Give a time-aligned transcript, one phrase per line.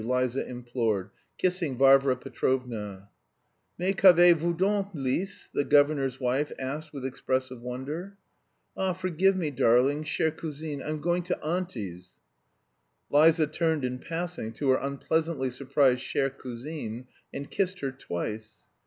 [0.03, 3.09] Liza implored, kissing Varvara Petrovna.
[3.77, 8.17] "Mais qu'avez vous donc, Lise?" the governor's wife asked with expressive wonder.
[8.75, 12.15] "Ah, forgive me, darling, chère cousine, I'm going to auntie's."
[13.11, 18.65] Liza turned in passing to her unpleasantly surprised chère cousine, and kissed her twice.